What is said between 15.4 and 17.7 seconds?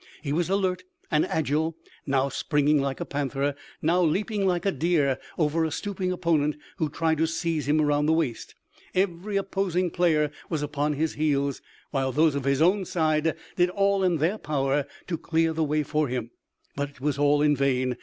the way for him. But it was all in